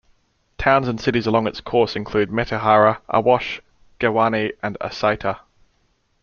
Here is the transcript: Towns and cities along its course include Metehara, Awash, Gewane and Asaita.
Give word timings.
Towns 0.57 0.87
and 0.87 0.99
cities 0.99 1.27
along 1.27 1.45
its 1.45 1.61
course 1.61 1.95
include 1.95 2.31
Metehara, 2.31 3.01
Awash, 3.07 3.61
Gewane 3.99 4.49
and 4.63 4.75
Asaita. 4.81 5.41